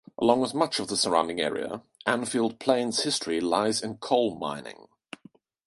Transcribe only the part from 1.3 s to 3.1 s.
area, Annfield Plain's